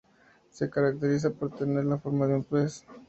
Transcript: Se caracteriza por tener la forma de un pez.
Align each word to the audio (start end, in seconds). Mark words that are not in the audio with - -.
Se 0.49 0.67
caracteriza 0.67 1.29
por 1.29 1.55
tener 1.55 1.85
la 1.85 1.99
forma 1.99 2.25
de 2.25 2.33
un 2.33 2.43
pez. 2.43 2.87